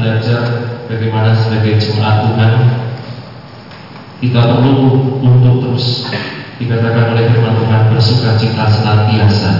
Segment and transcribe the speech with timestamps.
[0.00, 0.40] belajar
[0.88, 2.52] bagaimana sebagai jemaat Tuhan
[4.20, 4.76] kita perlu
[5.24, 6.08] untuk terus
[6.60, 9.52] dikatakan oleh firman Tuhan bersuka cita senantiasa.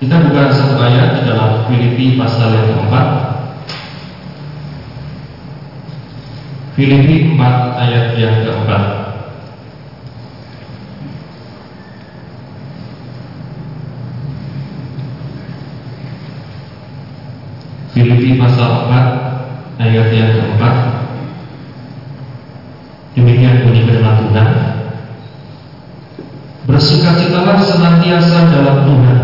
[0.00, 3.08] Kita buka satu ayat di dalam Filipi pasal yang keempat.
[6.76, 8.84] Filipi 4 ayat yang keempat.
[17.92, 18.90] Filipi pasal
[19.78, 20.74] 4 ayat yang keempat.
[23.14, 24.10] Demikian bunyi firman.
[26.66, 29.18] Bersukacitalah senantiasa dalam Tuhan.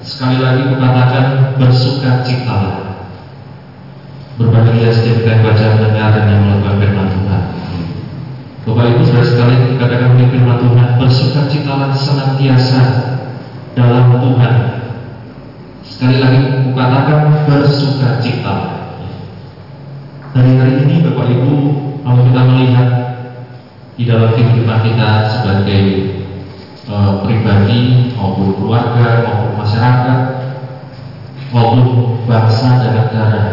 [0.00, 2.76] Sekali lagi kukatakan bersukacitalah.
[4.36, 7.42] Berbahagia setiap yang baca mendengar dan yang melakukan firman Tuhan.
[8.66, 12.80] Bapak Ibu saudara sekalian dikatakan oleh firman Tuhan bersukacitalah senantiasa
[13.76, 14.54] dalam Tuhan.
[15.96, 18.84] Sekali lagi kukatakan bersukacita.
[20.36, 21.56] Hari-hari ini Bapak Ibu
[22.04, 22.88] kalau kita melihat
[23.96, 25.84] di dalam kehidupan kita sebagai
[26.84, 30.20] e, pribadi maupun keluarga maupun masyarakat
[31.56, 31.80] maupun
[32.28, 33.44] bangsa dan negara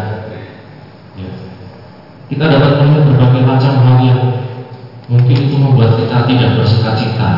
[1.16, 1.30] ya.
[2.28, 4.20] kita dapat melihat berbagai macam hal yang
[5.08, 7.30] mungkin itu membuat kita tidak bersuka cita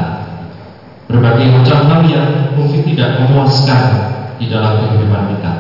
[1.06, 5.52] berbagai macam hal yang mungkin tidak memuaskan di dalam kehidupan kita.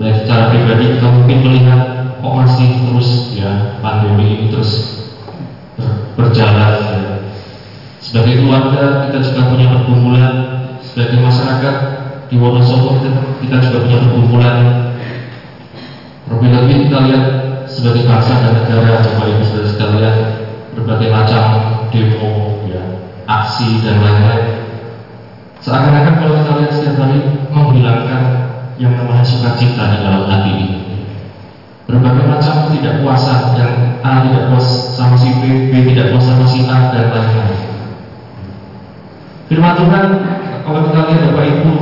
[0.00, 1.80] Baik secara pribadi kita mungkin melihat
[2.18, 4.72] kok masih terus ya pandemi ini terus
[6.14, 7.12] berjalan ya.
[8.02, 10.34] Sebagai keluarga kita juga punya pergumulan.
[10.82, 11.76] Sebagai masyarakat
[12.28, 14.56] di Wonosobo kita, kita juga punya pergumulan.
[16.28, 17.24] Lebih-lebih kita lihat
[17.64, 20.16] sebagai bangsa dan negara Bapak Ibu Saudara sekalian
[20.72, 21.44] Berbagai macam
[21.92, 22.80] demo, ya,
[23.28, 24.61] aksi dan lain-lain
[25.62, 27.18] Seakan-akan kalau kita lihat setiap hari
[27.54, 28.22] menghilangkan
[28.82, 30.68] yang namanya sukacita di dalam hati ini
[31.86, 33.72] berbagai macam ketidakpuasan yang
[34.02, 37.62] A tidak puas sama si B, B tidak puas sama si A dan lain-lain.
[39.46, 40.04] Firman Tuhan
[40.66, 41.72] kalau kita lihat Bapak Ibu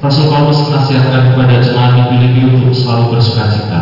[0.00, 3.80] Rasul Paulus menasihatkan kepada jemaat di Filipi untuk selalu bersukacita.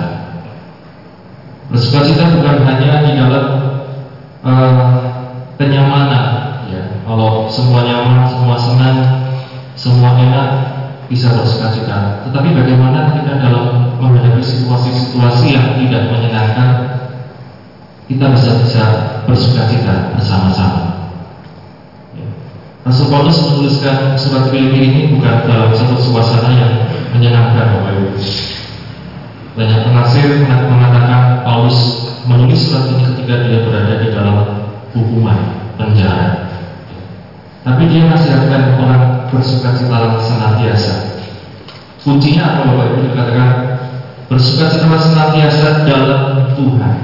[1.70, 3.46] Bersukacita bukan hanya di dalam
[4.42, 4.90] uh,
[5.54, 6.26] kenyamanan,
[6.66, 6.82] ya.
[7.06, 8.97] Kalau semua nyaman, semua senang,
[9.78, 10.48] semua enak,
[11.06, 12.26] bisa bersukacita.
[12.26, 16.68] Tetapi bagaimana kita dalam menghadapi situasi-situasi yang tidak menyenangkan,
[18.10, 18.84] kita bisa bisa
[19.24, 21.14] bersukacita bersama-sama.
[22.18, 22.26] Ya.
[22.82, 26.72] Rasul Paulus menuliskan surat Filipi ini bukan dalam satu suasana yang
[27.14, 28.10] menyenangkan, Bapak Ibu.
[29.54, 31.78] Banyak penafsir mengatakan Paulus
[32.26, 34.36] menulis surat ini ketika dia berada di dalam
[34.90, 35.38] hukuman
[35.78, 36.50] penjara.
[37.66, 40.94] Tapi dia nasihatkan orang bersukacita senantiasa.
[42.02, 43.50] Kuncinya apa Bapak Ibu dikatakan
[44.28, 46.22] bersukacita senantiasa dalam
[46.56, 46.94] Tuhan.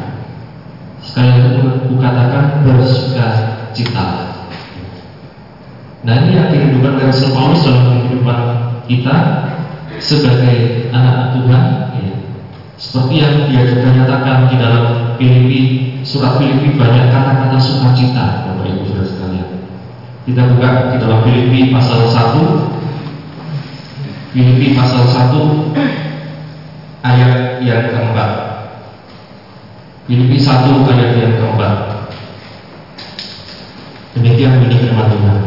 [1.04, 4.06] Sekali lagi kukatakan bersukacita.
[6.04, 8.38] Nah ini yang kehidupan Rasul Paulus dalam kehidupan
[8.84, 9.16] kita
[9.96, 11.64] sebagai anak Tuhan.
[11.96, 12.12] Ya.
[12.76, 15.60] Seperti yang dia juga nyatakan di dalam Filipi,
[16.04, 18.93] surat Filipi banyak kata-kata sukacita, Bapak Ibu.
[20.24, 22.72] Kita buka di dalam Filipi pasal 1
[24.34, 25.36] Filipi pasal 1
[27.04, 28.30] ayat yang keempat.
[30.08, 31.74] Filipi 1 ayat yang keempat.
[34.16, 35.38] Demikian bunyi firman Tuhan.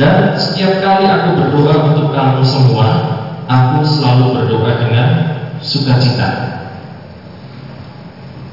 [0.00, 2.88] Dan setiap kali aku berdoa untuk kamu semua,
[3.50, 5.08] aku selalu berdoa dengan
[5.58, 6.62] sukacita.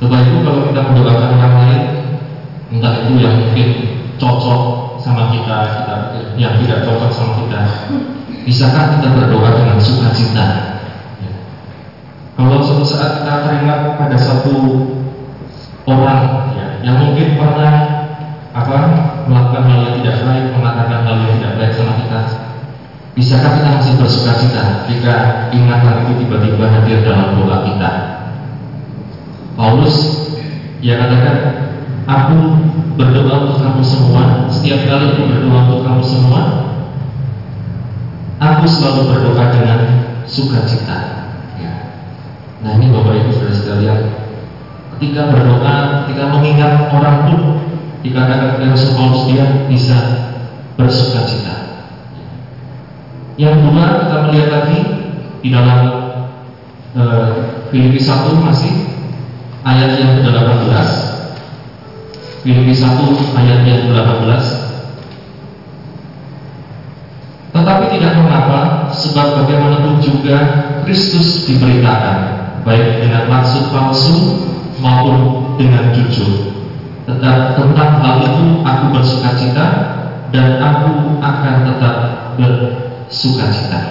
[0.01, 1.81] Bapak Ibu kalau kita mendoakan orang lain,
[2.73, 3.69] entah itu yang mungkin
[4.19, 5.95] cocok sama kita, kita
[6.39, 7.59] yang tidak cocok sama kita,
[8.47, 10.47] bisakah kita berdoa dengan sukacita?
[11.19, 11.31] Ya.
[12.39, 14.55] Kalau suatu saat kita teringat pada satu
[15.83, 17.73] orang ya, yang mungkin pernah
[18.55, 18.77] apa
[19.27, 22.19] melakukan hal yang tidak baik, mengatakan hal yang tidak baik sama kita,
[23.19, 25.15] bisakah kita masih bersuka cita jika
[25.51, 27.91] ingatan itu tiba-tiba hadir dalam doa kita?
[29.53, 29.95] Paulus
[30.83, 31.35] ia katakan,
[32.03, 32.37] aku
[32.99, 36.41] berdoa untuk kamu semua, setiap kali aku berdoa untuk kamu semua,
[38.39, 39.79] aku selalu berdoa dengan
[40.27, 40.97] sukacita.
[41.59, 41.73] Ya.
[42.63, 43.99] Nah ini Bapak Ibu Saudara sekalian,
[44.97, 47.39] ketika berdoa, ketika mengingat orang pun
[48.03, 49.97] dikatakan oleh Rasul dia bisa
[50.75, 51.55] bersuka cita.
[53.39, 54.79] Yang kedua kita melihat lagi
[55.41, 55.79] di dalam
[56.93, 57.29] uh,
[57.73, 58.73] Filipi 1 masih
[59.65, 61.02] ayat yang ke-18
[62.43, 64.43] Filipi 1 ayat yang ke-18
[67.55, 70.37] Tetapi tidak mengapa sebab bagaimanapun juga
[70.83, 72.17] Kristus diberitakan
[72.67, 74.15] baik dengan maksud palsu
[74.83, 76.53] maupun dengan jujur
[77.03, 79.67] Tetap tentang hal itu aku bersuka cita
[80.33, 81.95] dan aku akan tetap
[82.39, 83.81] bersukacita.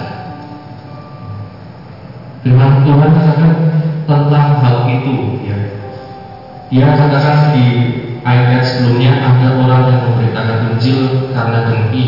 [2.43, 3.53] Firman Tuhan katakan
[4.03, 5.15] tentang hal itu
[5.47, 5.57] ya.
[6.67, 7.65] Dia katakan di
[8.23, 12.03] ayat sebelumnya ada orang yang memberitakan Injil karena dengki,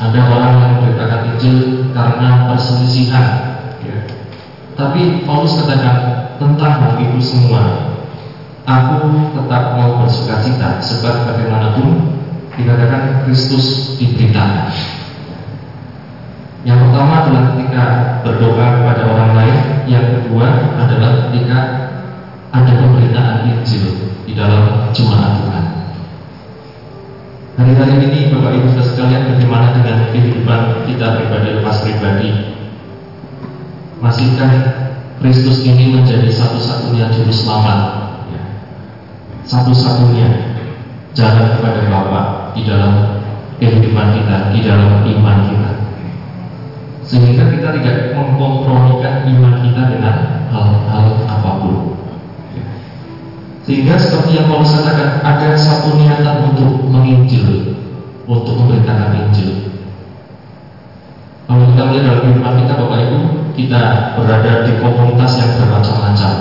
[0.00, 1.56] ada orang yang memberitakan Injil
[1.92, 3.26] karena perselisihan.
[3.84, 3.98] Ya.
[4.74, 5.96] Tapi Paulus katakan
[6.40, 7.88] tentang hal itu semua
[8.68, 12.20] Aku tetap mau bersuka cita sebab bagaimanapun
[12.52, 14.68] dikatakan Kristus diberitakan.
[16.68, 17.84] Yang pertama adalah ketika
[18.28, 21.58] berdoa kepada orang lain, yang kedua adalah ketika
[22.52, 25.64] ada pemberitaan Injil di dalam jemaat Tuhan.
[27.56, 32.30] Hari-hari ini Bapak Ibu saudara sekalian bagaimana dengan kehidupan kita pribadi lepas pribadi?
[34.04, 34.52] Masihkah
[35.18, 37.98] Kristus ini menjadi satu-satunya juru selamat
[39.48, 40.28] satu-satunya
[41.16, 43.24] jalan kepada Bapa di dalam
[43.56, 45.70] kehidupan kita, di dalam iman kita.
[47.00, 50.16] Sehingga kita tidak mengkompromikan iman kita dengan
[50.52, 51.97] hal-hal apa pun.
[53.68, 57.76] Sehingga seperti yang Paulus katakan, ada satu niatan untuk menginjil,
[58.24, 59.76] untuk memberitakan Injil.
[61.44, 63.18] Kalau kita melihat dalam kehidupan kita, Bapak Ibu,
[63.52, 63.82] kita
[64.16, 66.32] berada di komunitas yang bermacam-macam.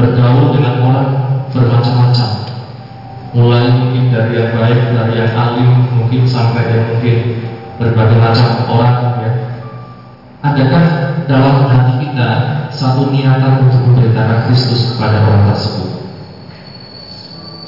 [0.00, 1.08] Bergaul dengan orang
[1.52, 2.30] bermacam-macam.
[3.36, 7.16] Mulai mungkin dari yang baik dari yang alim mungkin sampai yang mungkin
[7.76, 9.30] berbagai macam orang ya
[10.40, 10.84] adakah
[11.28, 12.28] dalam hati kita
[12.72, 15.88] satu niatan untuk memberitakan Kristus kepada orang tersebut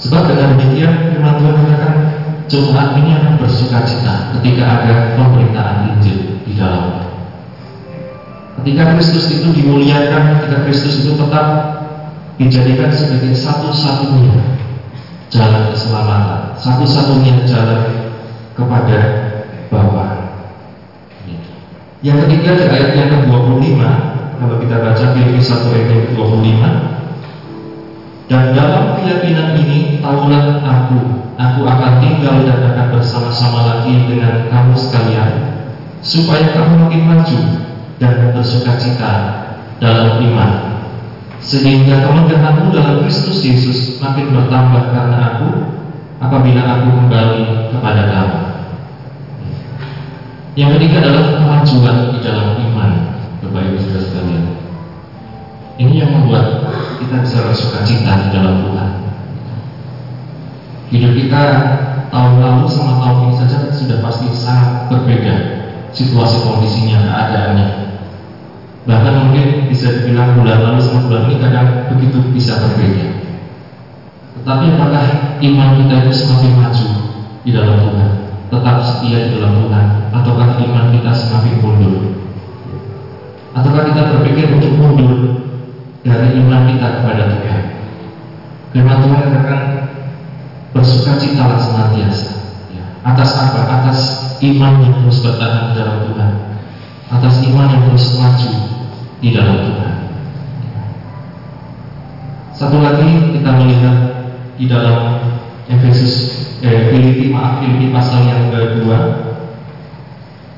[0.01, 1.95] sebab dengan demikian firman Tuhan mengatakan
[2.49, 7.13] jemaat ini akan bersuka cita ketika ada pemberitaan Injil di dalamnya
[8.63, 11.47] ketika Kristus itu dimuliakan ketika Kristus itu tetap
[12.41, 14.53] dijadikan sebagai satu-satunya
[15.33, 17.81] jalan keselamatan, satu-satunya jalan
[18.53, 18.99] kepada
[19.73, 20.12] Bapa.
[22.03, 23.79] Yang ketiga di ayat yang ke-25
[24.43, 26.63] kalau kita baca Filipi 1 ayat yang ke-25
[28.27, 30.99] dan dalam keyakinan ini tahulah aku
[31.39, 35.31] aku akan tinggal dan akan bersama-sama lagi dengan kamu sekalian
[36.03, 37.41] supaya kamu makin maju
[38.03, 39.13] dan bersuka cita
[39.79, 40.51] dalam iman
[41.39, 45.49] sehingga kemegahanmu dalam Kristus Yesus makin bertambah karena aku
[46.19, 47.43] apabila aku kembali
[47.75, 48.52] kepada kamu.
[50.53, 52.91] Yang ketiga adalah kemajuan di dalam iman,
[53.41, 54.45] Bapak Ibu Saudara sekalian.
[55.81, 56.69] Ini yang membuat
[57.01, 58.91] kita bisa bersuka cita di dalam Tuhan.
[60.93, 61.43] Hidup kita
[62.13, 65.35] tahun lalu sama tahun ini saja sudah pasti sangat berbeda
[65.97, 67.69] situasi kondisinya, keadaannya.
[68.85, 73.09] Bahkan mungkin bisa dibilang bulan lalu sama bulan ini kadang begitu bisa berbeda.
[74.37, 75.05] Tetapi apakah
[75.41, 76.89] iman kita itu semakin maju
[77.41, 78.11] di dalam Tuhan,
[78.53, 82.21] tetap setia di dalam Tuhan, ataukah iman kita semakin mundur?
[83.57, 85.13] Ataukah kita berpikir untuk mundur
[86.05, 87.61] dari iman kita kepada Tuhan?
[88.77, 89.61] Firman Tuhan akan
[90.77, 92.29] bersuka cita senantiasa.
[92.77, 92.85] Ya.
[93.09, 93.61] Atas apa?
[93.65, 93.99] Atas
[94.45, 96.33] iman yang terus bertahan dalam Tuhan.
[97.09, 98.53] Atas iman yang terus maju
[99.25, 99.95] di dalam Tuhan.
[102.53, 103.97] Satu lagi kita melihat
[104.61, 105.25] di dalam
[105.73, 108.99] Efesus eh, Filipi maaf Filipi pasal yang kedua.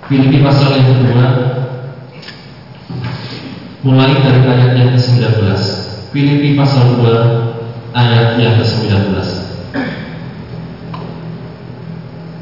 [0.05, 1.27] Filipi pasal yang kedua.
[3.85, 5.45] Mulai dari ayat yang ke-19.
[6.09, 9.13] Filipi pasal 2 ayat yang ke-19.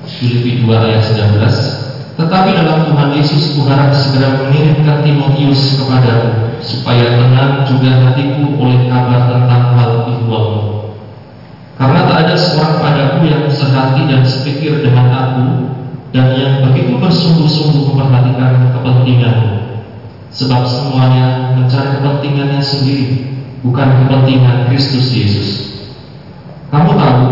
[0.06, 7.66] Filipi 2 ayat 19 Tetapi dalam Tuhan Yesus kuharap segera mengirimkan Timotius kepadamu supaya tenang
[7.66, 10.81] juga hatiku oleh kabar tentang hal ihwalmu
[11.80, 15.46] karena tak ada seorang padaku yang sehati dan sepikir dengan aku
[16.12, 19.62] dan yang begitu bersungguh-sungguh memperhatikan kepentinganmu
[20.32, 25.48] Sebab semuanya mencari kepentingannya sendiri, bukan kepentingan Kristus Yesus.
[26.72, 27.28] Kamu tahu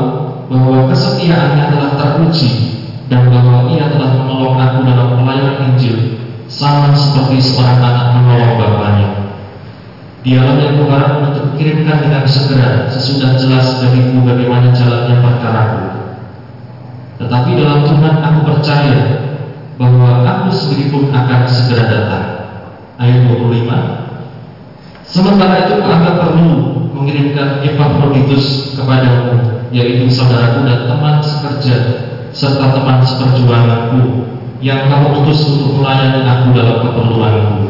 [0.53, 2.77] bahwa kesetiaannya telah teruji
[3.09, 5.97] dan bahwa ia telah menolong aku dalam pelayanan Injil
[6.45, 9.09] sama seperti seorang anak menolong bapaknya.
[10.21, 11.30] Dialah yang untuk
[11.61, 15.81] kirimkan dengan segera sesudah jelas bagiku bagaimana jalannya perkaraku.
[17.21, 19.01] Tetapi dalam Tuhan aku percaya
[19.77, 22.27] bahwa aku sendiri pun akan segera datang.
[22.97, 23.69] Ayat 25
[25.05, 26.51] Sementara itu anggap perlu
[26.97, 31.77] mengirimkan Epaphroditus kepadamu yaitu saudaraku dan teman sekerja
[32.33, 34.25] serta teman seperjuanganku
[34.65, 37.69] yang kamu utus untuk melayani aku dalam keperluanku.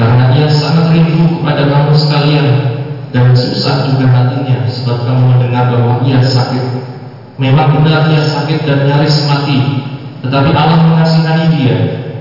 [0.00, 2.46] Karena ia sangat rindu kepada kamu sekalian
[3.14, 6.64] dan susah juga hatinya sebab kamu mendengar bahwa ia sakit
[7.40, 9.58] memang benar ia sakit dan nyaris mati
[10.24, 11.76] tetapi Allah mengasihani dia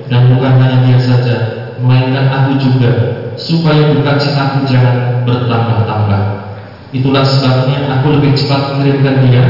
[0.08, 1.36] dan bukan hanya dia saja
[1.82, 2.92] melainkan aku juga
[3.38, 6.22] supaya buka citaku jangan bertambah-tambah.
[6.96, 9.44] Itulah sebabnya aku lebih cepat mengirimkan dia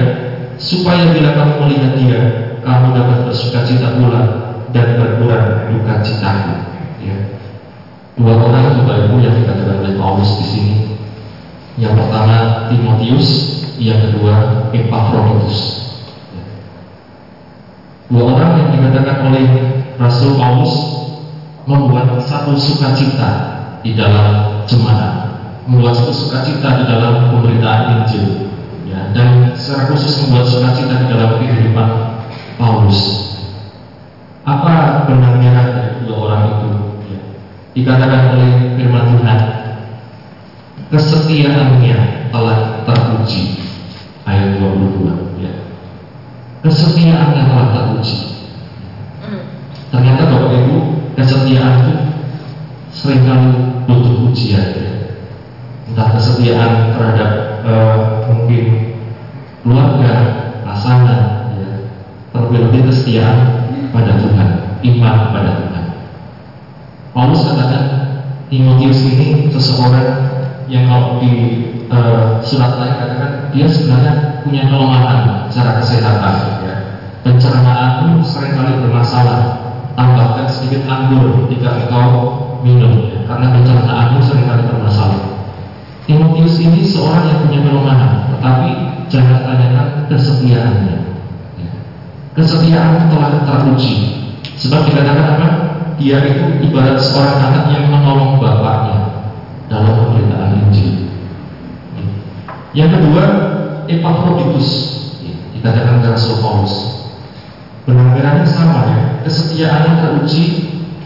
[0.58, 2.20] supaya bila kamu melihat dia,
[2.66, 4.22] kamu dapat bersuka cita pula
[4.76, 6.54] dan berkurang duka citaku.
[7.00, 7.18] Ya.
[8.18, 10.76] Dua orang Bapak Ibu yang dikatakan oleh Paulus di sini.
[11.78, 12.38] Yang pertama
[12.74, 13.30] Timotius,
[13.78, 14.34] yang kedua
[14.74, 15.88] Epaphroditus.
[18.08, 19.46] Dua orang yang dikatakan oleh
[20.00, 20.74] Rasul Paulus
[21.68, 23.30] membuat satu sukacita
[23.84, 25.38] di dalam jemaat,
[25.68, 28.50] membuat satu sukacita di dalam pemberitaan Injil,
[28.88, 31.90] ya, dan secara khusus membuat sukacita di dalam kehidupan
[32.56, 33.00] Paulus.
[34.48, 36.70] Apa benarnya dari dua orang itu?
[37.12, 37.20] Ya.
[37.76, 39.40] Dikatakan oleh firman Tuhan,
[40.92, 43.60] kesetiaannya telah teruji.
[44.28, 45.54] Ayat 22 ya.
[46.64, 48.18] Kesetiaannya telah teruji.
[49.24, 49.44] Hmm.
[49.92, 50.78] Ternyata Bapak Ibu
[51.16, 51.96] kesetiaan itu
[52.92, 53.50] sering kali
[53.88, 54.92] butuh ujian ya.
[55.88, 57.32] entah kesetiaan terhadap
[57.64, 57.98] uh,
[58.32, 58.96] mungkin
[59.64, 60.14] keluarga,
[60.64, 61.70] pasangan, ya.
[62.32, 63.38] terlebih-lebih kesetiaan
[63.92, 64.50] pada Tuhan,
[64.84, 65.86] iman pada Tuhan.
[67.16, 67.84] Paulus katakan
[68.48, 70.27] Timotius ini seseorang
[70.68, 71.34] yang kalau di
[71.88, 76.36] uh, surat lain katakan dia sebenarnya punya kelemahan secara kesehatan,
[76.68, 76.76] ya.
[78.04, 79.40] pun sering kali bermasalah
[79.96, 82.12] tambahkan sedikit anggur ketika engkau
[82.68, 85.22] minum ya, karena pencernaanmu sering kali bermasalah.
[86.08, 88.70] Timotius ini seorang yang punya kelemahan, tetapi
[89.12, 90.98] jangan tanyakan kesetiaannya.
[91.60, 91.72] Ya.
[92.36, 93.96] Kesetiaan telah teruji,
[94.60, 95.50] sebab dikatakan apa?
[95.98, 99.07] Dia itu ibarat seorang anak yang menolong bapaknya
[99.68, 101.12] dalam pemberitaan Injil.
[101.96, 102.06] Ya.
[102.84, 103.24] Yang kedua,
[103.88, 104.70] Epaphroditus,
[105.24, 106.98] ya, dikatakan Rasul Paulus
[107.88, 110.44] Penampilannya sama ya, kesetiaannya teruji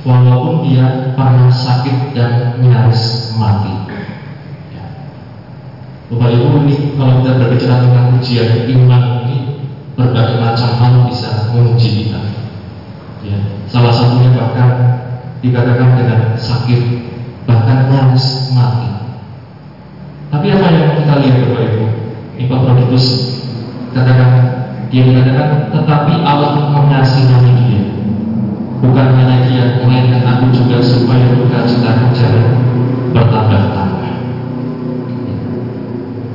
[0.02, 3.70] walaupun dia pernah sakit dan nyaris mati.
[4.74, 4.90] Ya.
[6.10, 9.38] Bapak Ibu ini kalau kita berbicara tentang ujian iman ini
[9.94, 12.18] berbagai macam hal bisa menguji kita.
[13.30, 13.38] Ya.
[13.70, 14.70] Salah satunya bahkan
[15.46, 17.11] dikatakan dengan sakit
[17.52, 18.88] bahkan nyaris mati.
[20.32, 21.86] Tapi apa yang kita lihat Bapak Ibu?
[22.40, 23.06] Epaphroditus
[23.92, 24.32] katakan
[24.88, 27.84] dia mengatakan, tetapi Allah mengasihi dia.
[28.80, 32.48] Bukan hanya dia, melainkan aku juga supaya duka cita jangan
[33.12, 34.12] bertambah-tambah.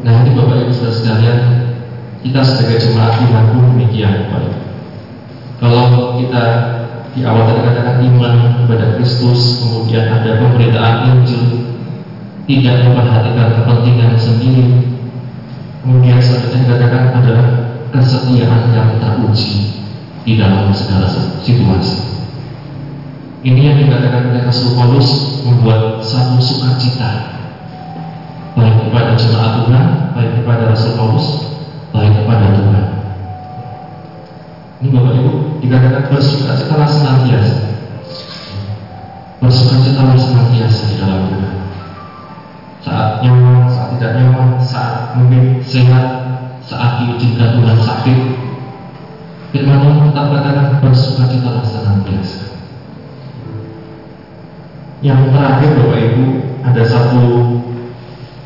[0.05, 1.38] Nah ini Bapak Ibu Saudara sekalian,
[2.20, 3.16] kita sebagai jemaat
[3.50, 4.52] pun demikian Bapak
[5.57, 6.44] Kalau kita
[7.16, 11.72] di awal tadi katakan iman kepada Kristus, kemudian ada pemberitaan Injil,
[12.44, 14.85] tidak memperhatikan kepentingan sendiri,
[15.81, 17.46] kemudian selanjutnya dikatakan adalah
[17.88, 19.81] kesetiaan yang teruji
[20.29, 21.09] di dalam segala
[21.40, 22.05] situasi.
[23.40, 27.40] Ini yang dikatakan oleh Rasul Paulus membuat satu sukacita
[28.52, 31.27] baik kepada jemaat Tuhan, baik kepada Rasul Paulus,
[31.96, 32.96] baik kepada Tuhan.
[34.77, 35.33] Ini Bapak Ibu
[35.64, 37.56] dikatakan bersukacitalah senantiasa.
[39.40, 41.54] Bersukacitalah senantiasa di dalam Tuhan.
[42.85, 46.06] Saat nyaman, saat tidak nyaman, saat mungkin sehat,
[46.60, 48.18] saat diizinkan Tuhan sakit,
[49.56, 52.60] firman Tuhan tetap katakan bersukacitalah senantiasa.
[55.00, 56.24] Yang terakhir Bapak Ibu
[56.68, 57.24] ada satu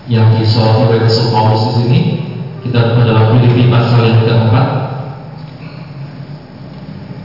[0.06, 2.00] yang disorot oleh Rasul Paulus di sini
[2.66, 4.79] kita dalam Filipi pasal yang keempat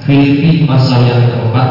[0.05, 1.69] Filipi pasal yang keempat.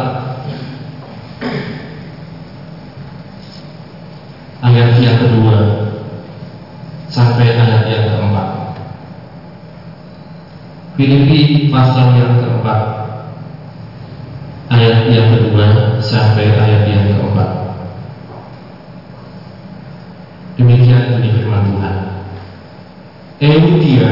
[4.59, 5.59] Ayat yang kedua
[7.07, 8.49] sampai ayat yang keempat.
[10.99, 12.81] Filipi pasal yang keempat.
[14.67, 17.51] Ayat yang kedua sampai ayat yang keempat.
[20.59, 21.97] Demikian bunyi firman Tuhan.
[23.39, 24.11] Eudia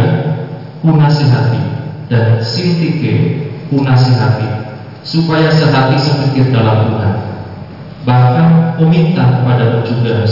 [0.79, 1.63] kunasihati
[2.07, 7.15] dan Sintike kunasihati supaya sehati sepikir dalam Tuhan.
[8.03, 8.49] Bahkan
[8.83, 10.27] meminta kepadamu juga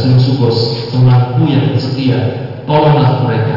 [0.90, 3.56] temanku yang setia tolonglah mereka.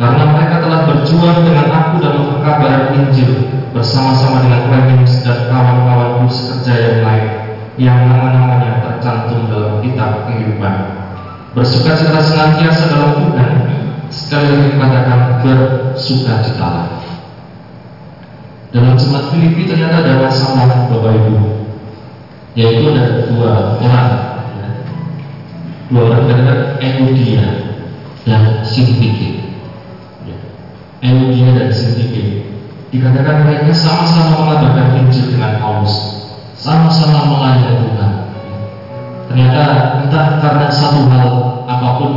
[0.00, 6.72] Karena mereka telah berjuang dengan aku dalam perkabaran Injil bersama-sama dengan Clemens dan kawan-kawanku sekerja
[6.72, 7.28] yang lain
[7.80, 10.74] yang nama-namanya tercantum dalam kitab kehidupan.
[11.52, 13.50] Bersukacita senantiasa dalam Tuhan
[14.12, 16.99] sekali lagi dikatakan bersukacitalah
[18.70, 21.34] dalam jemaat Filipi ternyata ada masalah Bapak Ibu
[22.54, 24.10] yaitu ada dua orang
[24.58, 24.66] ya.
[25.90, 27.46] dua orang katakan Eudia
[28.26, 29.42] dan Sintike
[30.22, 30.36] ya.
[31.02, 32.46] Eudia dan Sintike
[32.94, 35.94] dikatakan mereka sama-sama mengabarkan Injil dengan Paulus
[36.54, 38.12] sama-sama melayani Tuhan
[39.30, 39.62] ternyata
[40.02, 41.26] entah karena satu hal
[41.66, 42.12] apa pun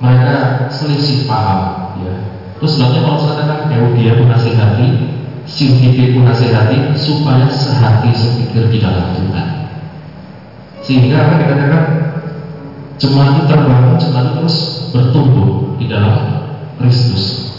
[0.00, 2.12] mereka selisih paham ya.
[2.60, 5.17] terus sebabnya Paulus katakan Eudia menasihati
[5.48, 9.58] Sintike menasihati supaya sehati sepikir di dalam Tuhan
[10.88, 11.84] sehingga apa dikatakan
[12.96, 14.56] jemaat itu terbangun, jemaat itu terus
[14.88, 16.48] bertumbuh di dalam
[16.80, 17.52] Kristus.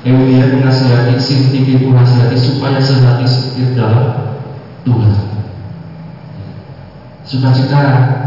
[0.00, 4.32] Eudia menasihati, Sintike menasihati supaya sehati sepikir dalam
[4.88, 5.12] Tuhan.
[7.28, 7.80] Sukacita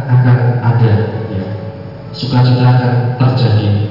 [0.06, 0.94] akan ada,
[1.34, 1.46] ya.
[2.14, 3.90] Sukacita akan terjadi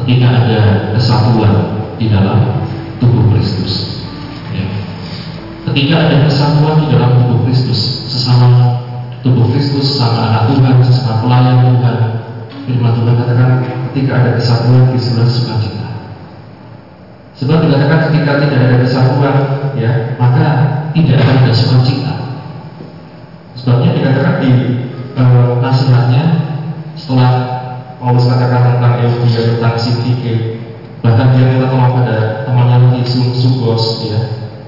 [0.00, 0.60] ketika ada
[0.96, 2.64] kesatuan di dalam
[2.96, 3.89] tubuh Kristus.
[5.70, 8.82] Ketika ada kesatuan di dalam tubuh Kristus, sesama
[9.22, 11.96] tubuh Kristus, sesama anak Tuhan, sesama pelayan Tuhan,
[12.66, 13.50] firman Tuhan katakan
[13.86, 15.88] ketika ada kesatuan di sebelah sukacita.
[17.38, 19.36] Sebab dikatakan ketika tidak ada kesatuan,
[19.78, 20.46] ya maka
[20.90, 22.14] tidak akan ada sukacita.
[23.54, 24.50] Sebabnya dikatakan di
[25.14, 25.24] e,
[25.62, 26.24] nasihatnya
[26.98, 27.30] setelah
[28.02, 30.58] Paulus katakan tentang Eudia tentang Sintike,
[30.98, 33.06] bahkan dia minta tolong pada temannya lagi
[33.38, 34.18] Sugos ya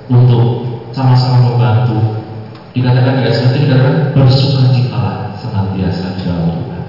[0.06, 1.98] untuk sama-sama membantu.
[2.72, 6.82] Dikatakan tidak seperti dikatakan bersukacitalah senantiasa di dalam Tuhan.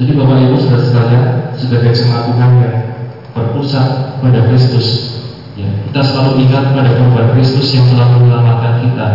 [0.00, 1.24] Jadi Bapak Ibu sudah sekalian
[1.56, 2.74] sebagai Tuhan yang
[3.32, 4.86] berpusat pada Kristus,
[5.56, 9.08] ya, kita selalu ingat pada korban Kristus yang telah menyelamatkan kita.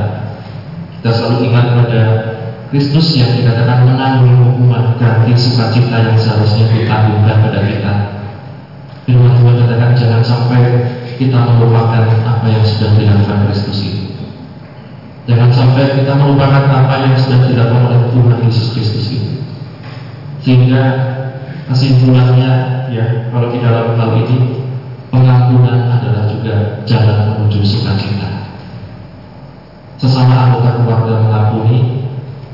[1.02, 2.02] Kita selalu ingat pada
[2.74, 7.94] Kristus yang dikatakan menanggung hukuman ganti sukacita yang seharusnya ditanggungan pada kita.
[9.06, 10.62] Firman Tuhan katakan jangan sampai
[11.16, 14.04] kita melupakan apa yang sudah dilakukan Kristus itu.
[15.26, 19.32] Jangan sampai kita melupakan apa yang sudah dilakukan oleh Tuhan Yesus Kristus itu.
[20.46, 20.84] Sehingga
[21.66, 22.52] kesimpulannya
[22.94, 24.62] ya kalau di dalam hal ini
[25.10, 28.30] pengampunan adalah juga jalan menuju sukacita.
[29.98, 32.06] Sesama anggota keluarga mengampuni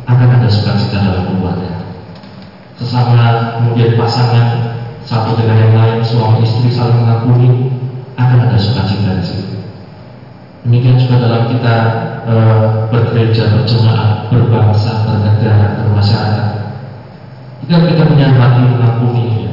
[0.07, 1.83] akan ada sukacita dalam keluarga.
[2.79, 7.80] Sesama kemudian pasangan satu dengan yang lain suami istri saling mengampuni
[8.27, 9.57] akan ada sukacita di situ.
[10.61, 11.75] Demikian juga dalam kita
[12.21, 12.35] e,
[12.93, 16.47] bergereja, berjemaat, berbangsa, bernegara, bermasyarakat.
[17.65, 19.51] Jika kita punya hati mengampuni, ya,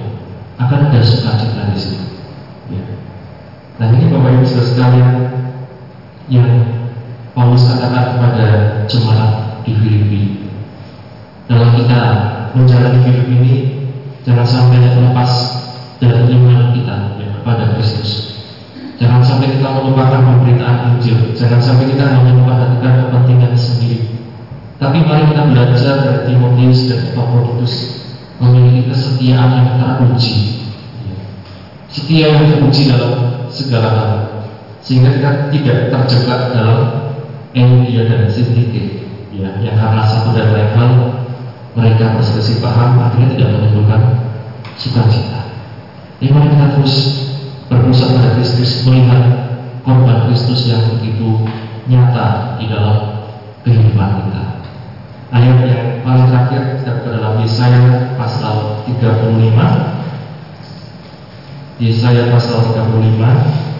[0.61, 2.05] akan ada sukacita di situ.
[2.69, 2.85] Ya.
[3.81, 5.11] Nah ini Bapak Ibu Saudara sekalian
[6.29, 6.49] yang
[7.33, 8.47] Paulus katakan kepada
[8.85, 10.23] jemaat di Filipi.
[11.49, 12.01] Dalam kita
[12.53, 13.55] menjalani hidup ini,
[14.29, 15.33] jangan sampai terlepas
[15.97, 18.38] dari iman kita ya, kepada Kristus.
[18.99, 21.30] Jangan sampai kita melupakan pemberitaan Injil.
[21.38, 23.99] Jangan sampai kita hanya memperhatikan kepentingan sendiri.
[24.78, 27.74] Tapi mari kita belajar dari Timotius dan Epaphroditus
[28.42, 30.66] memiliki kesetiaan yang teruji.
[31.90, 34.11] Setia yang teruji dalam segala hal.
[34.82, 36.80] Sehingga kita tidak terjebak dalam
[37.55, 40.90] Eudia dan Sintike ya, yang karena satu dan lain hal
[41.74, 44.03] mereka berselisih paham akhirnya tidak menimbulkan
[44.78, 45.51] sukacita.
[46.18, 46.94] Ini mari kita terus
[47.69, 49.23] berpusat pada Kristus melihat
[49.85, 51.45] korban Kristus yang begitu
[51.89, 53.29] nyata di dalam
[53.64, 54.45] kehidupan kita.
[55.29, 60.01] Ayat yang paling terakhir kita buka dalam Yesaya pasal 35.
[61.79, 63.78] Yesaya pasal 35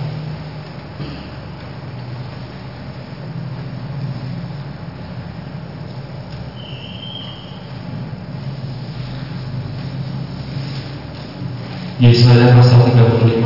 [11.99, 13.42] Yesaya pasal 35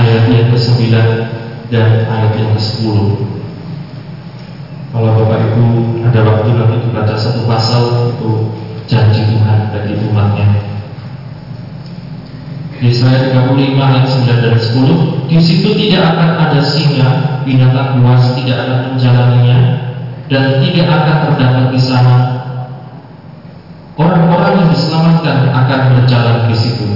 [0.00, 0.80] ayat yang ke-9
[1.68, 2.96] dan ayat yang ke-10
[4.92, 5.68] Kalau Bapak Ibu
[6.08, 8.48] ada waktu nanti dibaca satu pasal itu
[8.88, 10.48] janji Tuhan bagi umatnya.
[12.80, 17.08] Yesaya 35 ayat 9 dan 10 Di situ tidak akan ada singa
[17.44, 19.58] Binatang buas tidak akan menjalaninya
[20.26, 22.41] Dan tidak akan terdapat di sana
[23.92, 26.88] Orang-orang yang diselamatkan akan berjalan di situ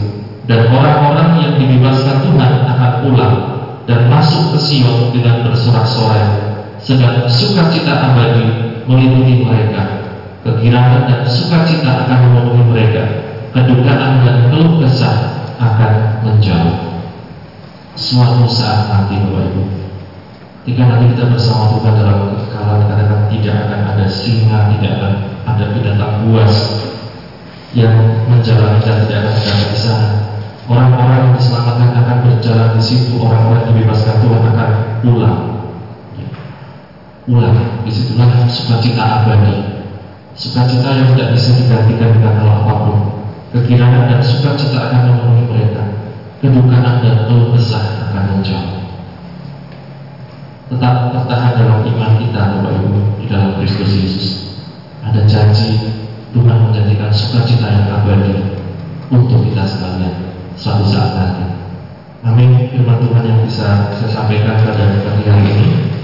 [0.49, 3.37] dan orang-orang yang dibebaskan Tuhan akan pulang
[3.85, 6.25] dan masuk ke Sion dengan bersorak-sorai
[6.81, 8.49] sedang sukacita abadi
[8.89, 10.09] meliputi mereka.
[10.41, 13.03] Kegirangan dan sukacita akan memenuhi mereka
[13.53, 16.97] kedukaan dan keluh kesah akan menjauh.
[17.97, 19.77] Suatu saat nanti Bapak Ibu
[20.67, 25.13] jika nanti kita bersama Tuhan dalam kekekalan katakan tidak akan ada singa tidak akan
[25.47, 26.76] ada binatang buas
[27.77, 30.09] yang menjalani dan di sana.
[30.66, 34.70] Orang-orang yang diselamatkan akan berjalan di situ, orang-orang yang dibebaskan Tuhan akan
[35.05, 35.39] pulang.
[37.29, 39.77] Pulang, di situlah sukacita abadi.
[40.33, 42.99] Sukacita yang tidak bisa digantikan dengan hal apa pun.
[43.55, 45.83] Kekirangan dan sukacita akan memenuhi mereka.
[46.41, 48.72] Kedukaan dan keluh kesah akan menjauh.
[50.66, 54.27] Tetap bertahan dalam iman kita, Bapak Ibu, di dalam Kristus Yesus.
[55.07, 56.06] Ada janji
[56.37, 58.61] Tuhan menjadikan sukacita yang abadi
[59.09, 61.45] untuk kita sekalian suatu saat nanti.
[62.28, 62.68] Amin.
[62.68, 65.96] Firman Tuhan yang bisa saya sampaikan pada pagi hari ini.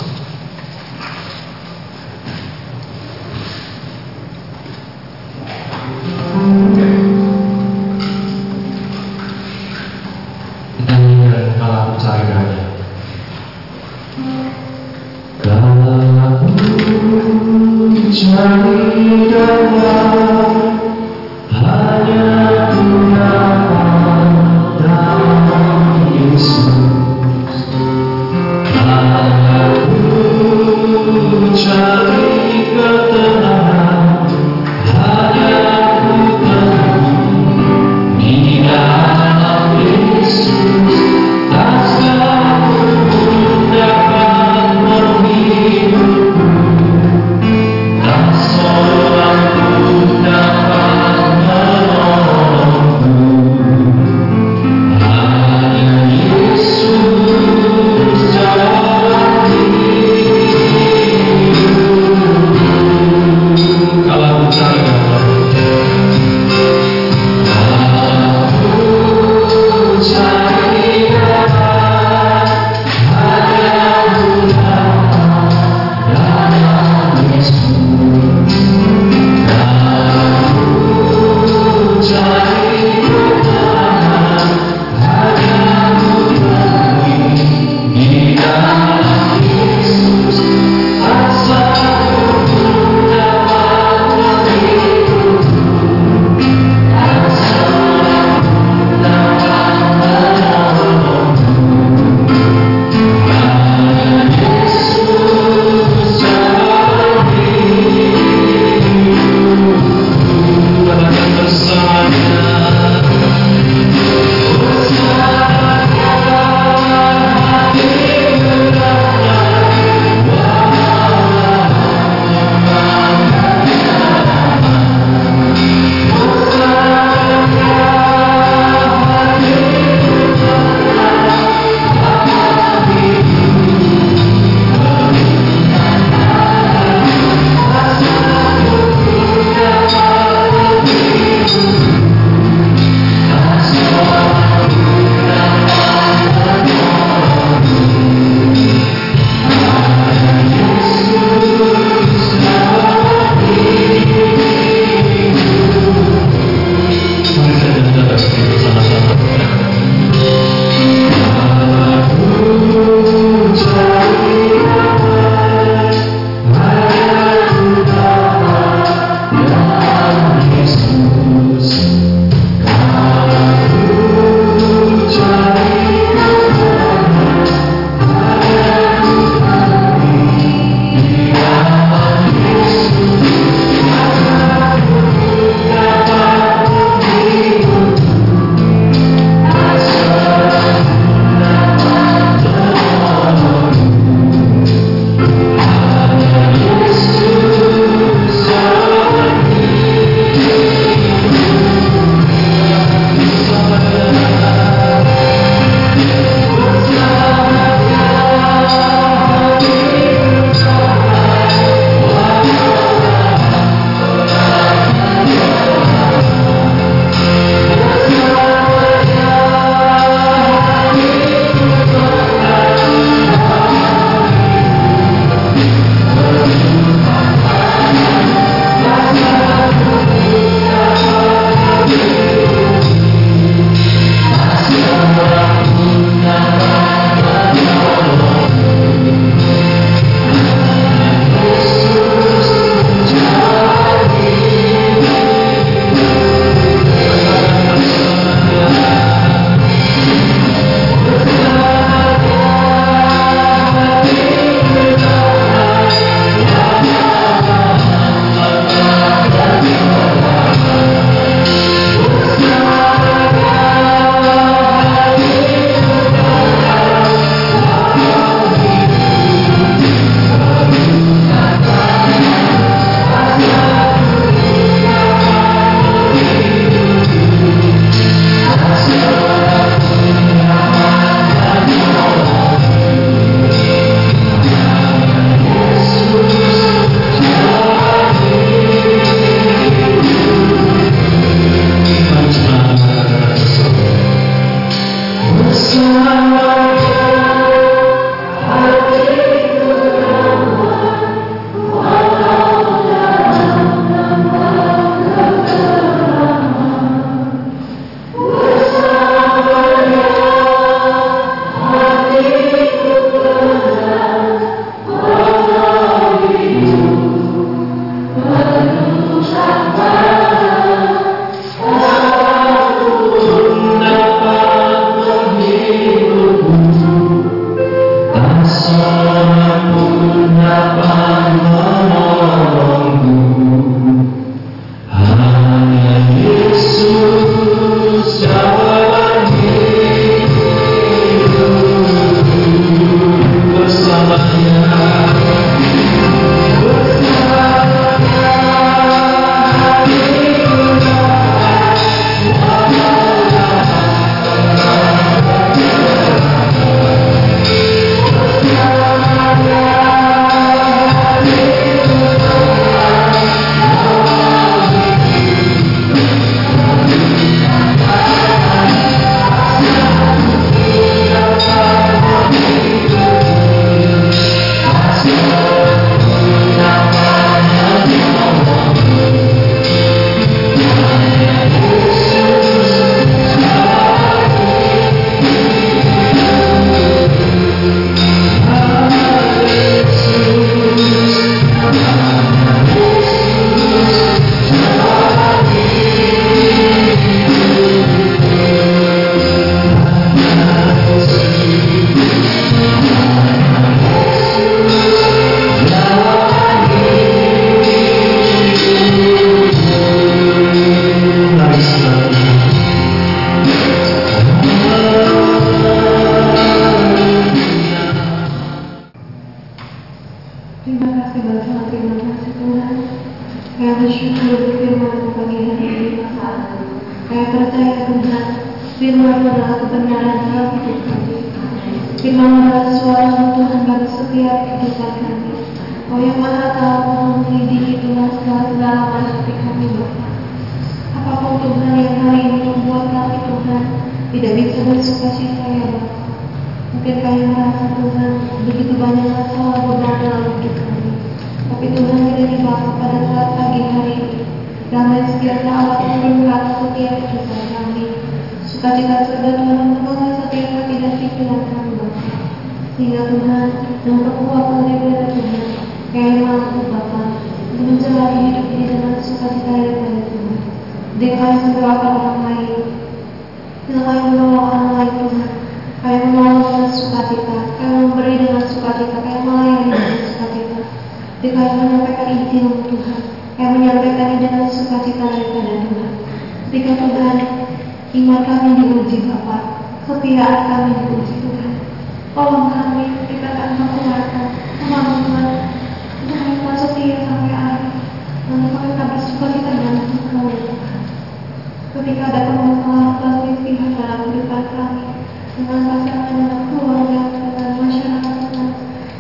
[505.33, 508.49] Dengan pasangan, dengan keluarga, dengan masyarakat Tuhan,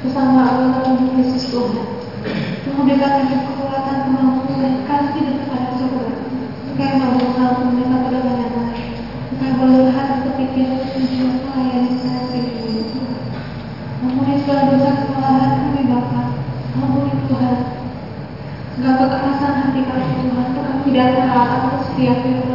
[0.00, 1.86] bersama anggota tubuh Yesus Tuhan.
[2.82, 6.06] Kami kekuatan, kemampuan, kasih dan kepada surga.
[6.70, 8.90] Supaya mampu mereka dengan yang lain.
[9.32, 13.20] Supaya hati berpikir tujuan melayani kasih ini Tuhan.
[14.02, 16.20] Ampuni segala dosa kesalahan kami Bapa.
[16.78, 17.56] Ampuni Tuhan.
[18.76, 20.48] Segala kekerasan hati kami Tuhan.
[20.84, 22.51] Tidak taat atas setiap firman.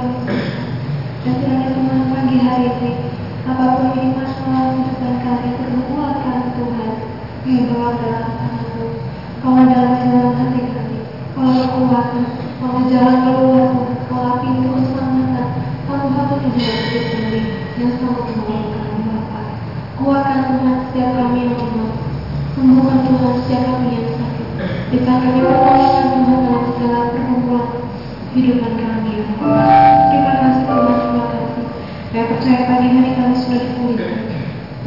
[3.48, 6.94] Apa pun ini masalah kehidupan kami perbuatan Tuhan
[7.48, 8.88] yang bawa dalam tanganmu
[9.40, 11.00] kau dalam dalam hati kami.
[11.32, 12.24] Kau kekuatan
[12.60, 13.68] kau jalan keluar
[14.12, 15.48] kau pintu keselamatan.
[15.88, 17.40] Kau satu tujuan hidup kami
[17.80, 19.42] yang selalu menolong kami Bapa.
[19.96, 21.92] Kuatkan Tuhan setiap kami yang lemah.
[22.52, 24.48] Sembuhkan Tuhan setiap kami yang sakit.
[24.92, 25.40] Berikan kami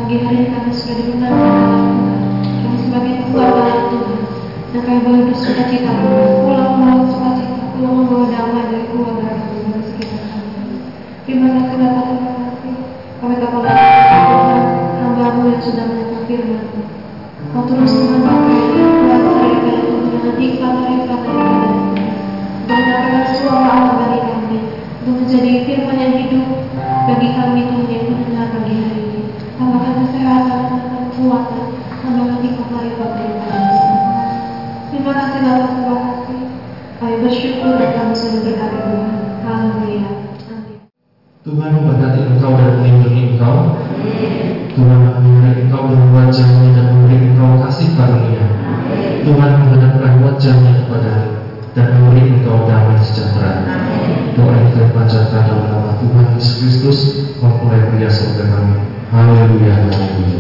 [0.01, 2.21] Pagi hari ini kami sudah dimenangkan dalam Tuhan.
[2.41, 4.21] Kami sebagai dalam Tuhan.
[4.73, 5.93] Dan kami boleh bersuka cita.
[5.93, 6.30] Pulang
[37.31, 39.15] bersyukur Tuhan.
[39.47, 40.11] Haleluya.
[41.41, 43.57] Tuhan memberkati engkau dan melindungi engkau.
[44.75, 48.45] Tuhan memberi engkau dengan wajahnya dan memberi engkau kasih karunia.
[49.23, 51.15] Tuhan menghadapkan wajahnya kepada
[51.79, 53.63] dan memberi engkau damai sejahtera.
[54.35, 56.99] Doa yang kita panjatkan dalam nama Tuhan Yesus Kristus,
[57.39, 58.77] mempelai pria surga kami.
[59.11, 60.39] Haleluya, haleluya.